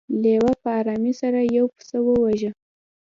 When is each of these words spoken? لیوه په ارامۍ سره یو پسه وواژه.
لیوه 0.21 0.53
په 0.61 0.69
ارامۍ 0.79 1.13
سره 1.21 1.39
یو 1.55 1.65
پسه 1.75 1.97
وواژه. 2.03 2.51